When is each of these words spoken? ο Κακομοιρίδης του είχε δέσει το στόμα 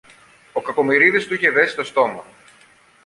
ο 0.53 0.61
Κακομοιρίδης 0.61 1.27
του 1.27 1.33
είχε 1.33 1.49
δέσει 1.51 1.75
το 1.75 1.83
στόμα 1.83 2.23